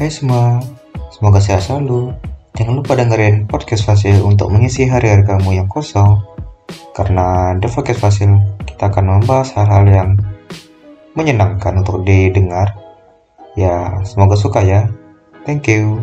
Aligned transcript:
Hai 0.00 0.08
semua, 0.08 0.64
semoga 1.12 1.44
sehat 1.44 1.68
selalu. 1.68 2.16
Jangan 2.56 2.80
lupa 2.80 2.96
dengerin 2.96 3.44
podcast 3.44 3.84
Fasil 3.84 4.24
untuk 4.24 4.48
mengisi 4.48 4.88
hari-hari 4.88 5.28
kamu 5.28 5.60
yang 5.60 5.68
kosong. 5.68 6.24
Karena 6.96 7.52
The 7.60 7.68
Podcast 7.68 8.00
Fasil, 8.00 8.32
kita 8.64 8.88
akan 8.88 9.20
membahas 9.20 9.52
hal-hal 9.60 9.84
yang 9.92 10.10
menyenangkan 11.12 11.84
untuk 11.84 12.00
didengar. 12.00 12.80
Ya, 13.60 14.00
semoga 14.08 14.40
suka 14.40 14.64
ya. 14.64 14.88
Thank 15.44 15.68
you. 15.68 16.00